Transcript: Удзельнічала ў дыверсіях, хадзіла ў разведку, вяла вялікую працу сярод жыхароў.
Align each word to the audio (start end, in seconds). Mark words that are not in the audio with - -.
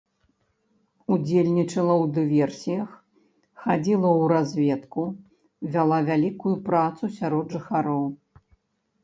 Удзельнічала 1.15 1.93
ў 2.03 2.15
дыверсіях, 2.15 2.89
хадзіла 3.67 4.09
ў 4.19 4.23
разведку, 4.33 5.03
вяла 5.77 5.99
вялікую 6.09 6.55
працу 6.73 7.03
сярод 7.21 7.45
жыхароў. 7.61 8.03